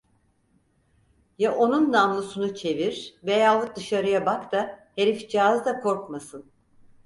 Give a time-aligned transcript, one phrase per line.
[1.37, 6.51] Ya onun namlusunu çevir veyahut dışarıya bak da herifcağız da korkmasın.